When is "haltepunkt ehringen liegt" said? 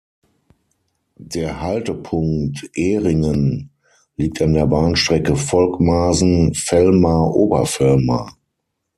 1.61-4.41